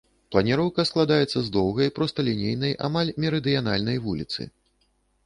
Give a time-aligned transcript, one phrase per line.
[0.33, 4.49] Планіроўка складаецца з доўгай, просталінейнай, амаль мерыдыянальнай вуліцы.